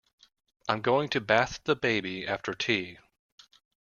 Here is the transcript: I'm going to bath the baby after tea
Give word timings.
I'm 0.67 0.81
going 0.81 1.09
to 1.09 1.21
bath 1.21 1.59
the 1.63 1.75
baby 1.75 2.25
after 2.27 2.55
tea 2.55 2.97